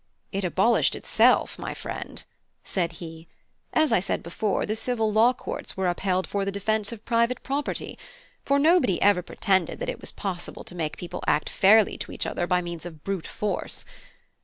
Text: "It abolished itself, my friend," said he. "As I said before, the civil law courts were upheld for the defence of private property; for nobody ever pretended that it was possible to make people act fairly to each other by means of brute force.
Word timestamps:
"It 0.31 0.43
abolished 0.43 0.95
itself, 0.95 1.59
my 1.59 1.75
friend," 1.75 2.23
said 2.63 2.93
he. 2.93 3.27
"As 3.71 3.91
I 3.93 3.99
said 3.99 4.23
before, 4.23 4.65
the 4.65 4.75
civil 4.75 5.13
law 5.13 5.31
courts 5.31 5.77
were 5.77 5.87
upheld 5.87 6.25
for 6.25 6.43
the 6.43 6.51
defence 6.51 6.91
of 6.91 7.05
private 7.05 7.43
property; 7.43 7.99
for 8.43 8.57
nobody 8.57 8.99
ever 8.99 9.21
pretended 9.21 9.79
that 9.79 9.89
it 9.89 10.01
was 10.01 10.11
possible 10.11 10.63
to 10.63 10.73
make 10.73 10.97
people 10.97 11.23
act 11.27 11.49
fairly 11.51 11.99
to 11.99 12.11
each 12.11 12.25
other 12.25 12.47
by 12.47 12.63
means 12.63 12.83
of 12.87 13.03
brute 13.03 13.27
force. 13.27 13.85